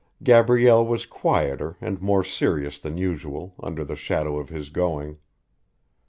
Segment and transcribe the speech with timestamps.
[0.23, 5.19] Gabrielle was quieter and more serious than usual, under the shadow of his going.